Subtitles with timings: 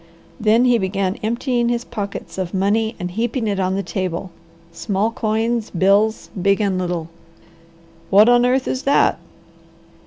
[0.39, 4.31] Then he began emptying his pockets of money and heaping it on the table,
[4.71, 7.07] small coins, bills, big and little.
[8.09, 9.19] "What on earth is that?"